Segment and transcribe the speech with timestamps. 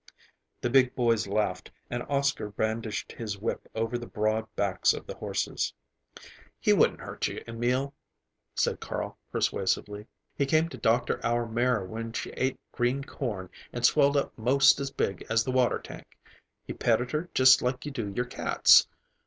[0.61, 5.13] The big boys laughed, and Oscar brandished his whip over the broad backs of the
[5.13, 5.75] horses.
[6.59, 7.93] "He wouldn't hurt you, Emil,"
[8.55, 10.07] said Carl persuasively.
[10.35, 14.79] "He came to doctor our mare when she ate green corn and swelled up most
[14.79, 16.17] as big as the water tank.
[16.65, 18.87] He petted her just like you do your cats.